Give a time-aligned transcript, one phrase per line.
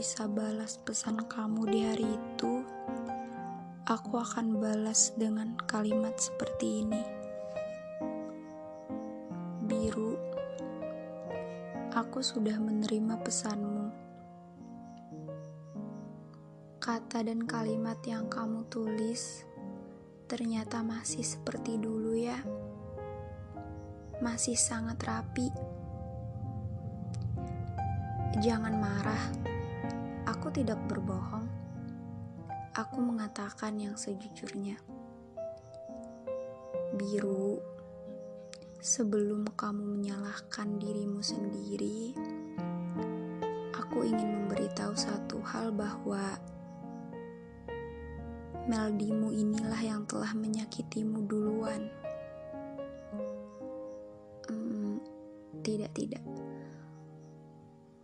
[0.00, 2.64] bisa balas pesan kamu di hari itu,
[3.84, 7.04] aku akan balas dengan kalimat seperti ini.
[9.60, 10.16] Biru,
[11.92, 13.92] aku sudah menerima pesanmu.
[16.80, 19.44] Kata dan kalimat yang kamu tulis
[20.32, 22.40] ternyata masih seperti dulu ya.
[24.24, 25.52] Masih sangat rapi.
[28.40, 29.49] Jangan marah.
[30.30, 31.50] Aku tidak berbohong.
[32.78, 34.78] Aku mengatakan yang sejujurnya.
[36.94, 37.58] Biru,
[38.78, 42.14] sebelum kamu menyalahkan dirimu sendiri,
[43.74, 46.38] aku ingin memberitahu satu hal bahwa
[48.70, 51.90] Meldimu inilah yang telah menyakitimu duluan.
[54.46, 55.02] Hmm,
[55.66, 56.22] tidak, tidak.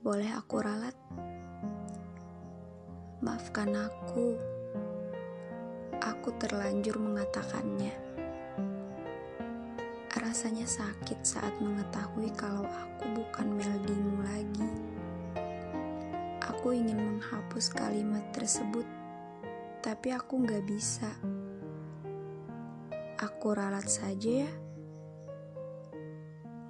[0.03, 0.97] Boleh aku ralat?
[3.27, 4.39] Maafkan aku.
[5.99, 7.91] Aku terlanjur mengatakannya.
[10.15, 14.71] Rasanya sakit saat mengetahui kalau aku bukan Meldimu lagi.
[16.39, 18.87] Aku ingin menghapus kalimat tersebut
[19.83, 21.11] tapi aku nggak bisa.
[23.19, 24.53] Aku ralat saja ya.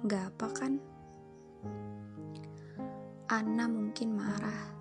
[0.01, 0.73] Nggak apa kan?
[3.29, 4.76] Anna mungkin marah.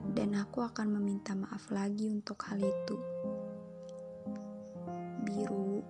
[0.00, 2.96] Dan aku akan meminta maaf lagi untuk hal itu.
[5.20, 5.84] Biru,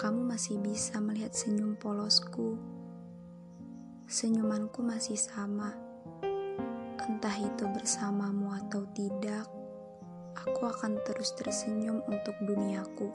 [0.00, 2.56] kamu masih bisa melihat senyum polosku.
[4.08, 5.72] Senyumanku masih sama.
[7.02, 9.46] Entah itu bersamamu atau tidak,
[10.38, 13.10] aku akan terus tersenyum untuk duniaku,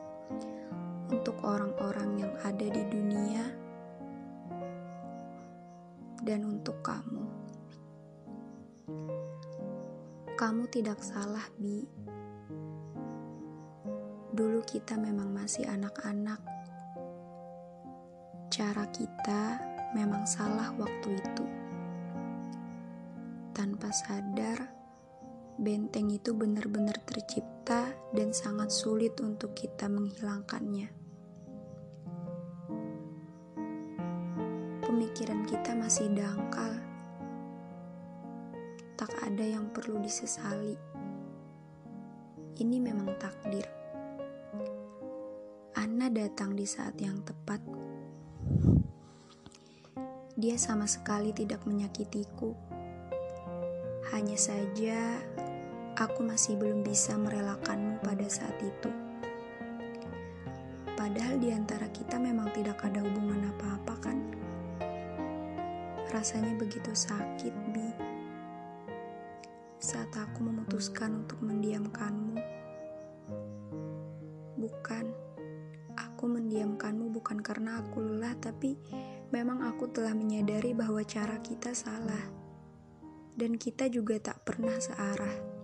[1.12, 3.46] untuk orang-orang yang ada di dunia,
[6.24, 7.37] dan untuk kamu.
[10.38, 11.82] Kamu tidak salah, Bi.
[14.38, 16.38] Dulu kita memang masih anak-anak.
[18.54, 19.58] Cara kita
[19.98, 21.46] memang salah waktu itu.
[23.50, 24.62] Tanpa sadar,
[25.58, 30.94] benteng itu benar-benar tercipta dan sangat sulit untuk kita menghilangkannya.
[34.86, 36.78] Pemikiran kita masih dangkal,
[38.98, 40.74] tak ada yang perlu disesali.
[42.58, 43.70] Ini memang takdir.
[45.78, 47.62] Anna datang di saat yang tepat.
[50.34, 52.58] Dia sama sekali tidak menyakitiku.
[54.10, 55.22] Hanya saja
[55.94, 58.90] aku masih belum bisa merelakanmu pada saat itu.
[60.98, 64.18] Padahal di antara kita memang tidak ada hubungan apa-apa kan?
[66.10, 67.54] Rasanya begitu sakit.
[69.78, 72.38] Saat aku memutuskan untuk mendiamkanmu.
[74.58, 75.06] Bukan,
[75.94, 78.78] aku mendiamkanmu bukan karena aku lelah, tapi
[79.30, 82.26] memang aku telah menyadari bahwa cara kita salah.
[83.38, 85.58] Dan kita juga tak pernah searah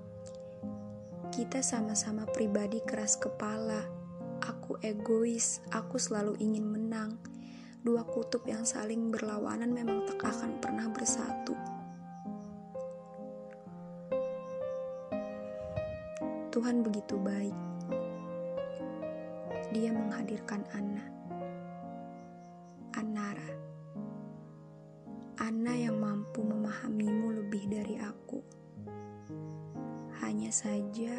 [1.33, 3.81] kita sama-sama pribadi keras kepala.
[4.45, 7.17] Aku egois, aku selalu ingin menang.
[7.81, 11.57] Dua kutub yang saling berlawanan memang tak akan pernah bersatu.
[16.53, 17.57] Tuhan begitu baik.
[19.73, 21.01] Dia menghadirkan Anna.
[22.93, 23.49] Anara.
[25.41, 28.37] Anna yang mampu memahamimu lebih dari aku.
[30.21, 31.17] Hanya saja,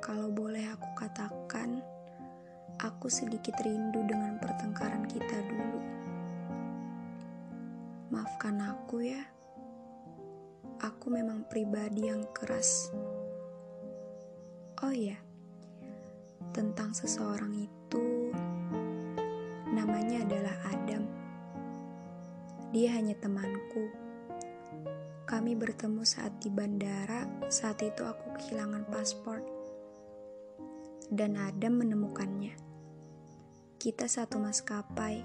[0.00, 1.84] kalau boleh aku katakan,
[2.80, 5.80] aku sedikit rindu dengan pertengkaran kita dulu.
[8.08, 9.20] Maafkan aku ya,
[10.80, 12.88] aku memang pribadi yang keras.
[14.78, 15.18] Oh ya,
[16.54, 18.30] tentang seseorang itu,
[19.74, 21.02] namanya adalah Adam.
[22.70, 24.08] Dia hanya temanku
[25.28, 29.44] kami bertemu saat di bandara, saat itu aku kehilangan paspor.
[31.12, 32.56] Dan Adam menemukannya.
[33.76, 35.20] Kita satu maskapai.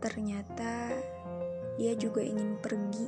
[0.00, 0.88] Ternyata
[1.76, 3.06] dia juga ingin pergi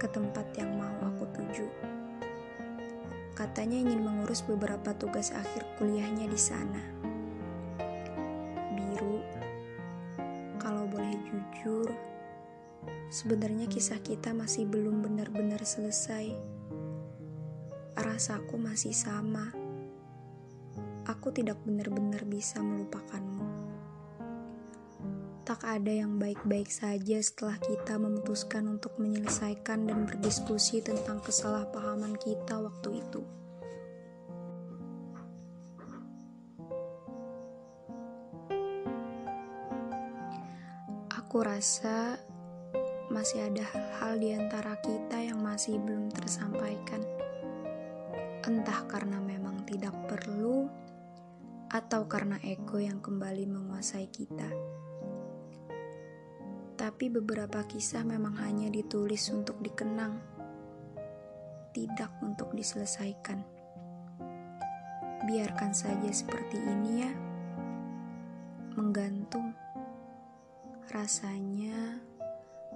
[0.00, 1.68] ke tempat yang mau aku tuju.
[3.32, 6.82] Katanya ingin mengurus beberapa tugas akhir kuliahnya di sana.
[8.76, 9.24] Biru,
[10.60, 11.88] kalau boleh jujur,
[13.12, 16.32] Sebenarnya kisah kita masih belum benar-benar selesai.
[17.92, 19.52] Rasaku masih sama.
[21.04, 23.31] Aku tidak benar-benar bisa melupakanmu.
[25.42, 32.62] Tak ada yang baik-baik saja setelah kita memutuskan untuk menyelesaikan dan berdiskusi tentang kesalahpahaman kita
[32.62, 33.26] waktu itu.
[41.10, 42.22] Aku rasa
[43.10, 47.02] masih ada hal-hal di antara kita yang masih belum tersampaikan.
[48.46, 50.70] Entah karena memang tidak perlu,
[51.72, 54.71] atau karena ego yang kembali menguasai kita
[56.82, 60.18] tapi beberapa kisah memang hanya ditulis untuk dikenang,
[61.70, 63.38] tidak untuk diselesaikan.
[65.22, 67.12] Biarkan saja seperti ini, ya,
[68.74, 69.54] menggantung.
[70.90, 72.02] Rasanya,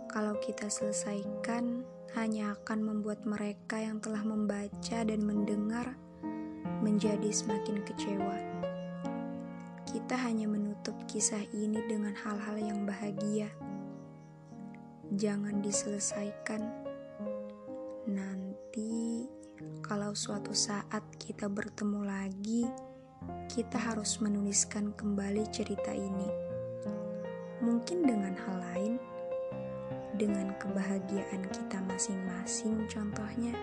[0.07, 1.83] kalau kita selesaikan,
[2.15, 5.99] hanya akan membuat mereka yang telah membaca dan mendengar
[6.79, 8.39] menjadi semakin kecewa.
[9.83, 13.51] Kita hanya menutup kisah ini dengan hal-hal yang bahagia
[15.15, 16.63] jangan diselesaikan.
[18.11, 19.27] Nanti,
[19.83, 22.67] kalau suatu saat kita bertemu lagi,
[23.47, 26.31] kita harus menuliskan kembali cerita ini.
[27.63, 28.95] Mungkin dengan hal lain,
[30.19, 33.55] dengan kebahagiaan kita masing-masing, contohnya.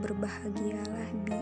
[0.00, 1.40] Berbahagialah, Bi.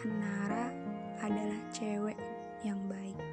[0.00, 0.72] Anara
[1.20, 2.16] adalah cewek
[2.64, 3.29] yang baik.